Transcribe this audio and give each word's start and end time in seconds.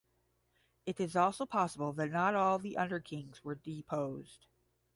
It 0.87 0.99
is 0.99 1.15
also 1.15 1.45
possible 1.45 1.93
that 1.93 2.09
not 2.09 2.33
all 2.33 2.57
the 2.57 2.73
underkings 2.73 3.43
were 3.43 3.53
deposed. 3.53 4.47